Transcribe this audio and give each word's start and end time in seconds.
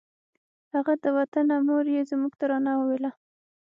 هغه 0.73 0.93
د 1.03 1.05
وطنه 1.17 1.55
مور 1.67 1.85
یې 1.95 2.01
زموږ 2.09 2.33
ترانه 2.41 2.71
وویله 2.77 3.11